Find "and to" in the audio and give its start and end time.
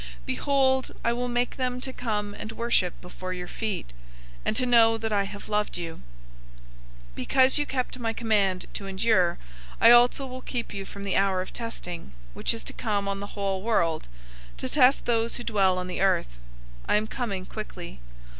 4.43-4.65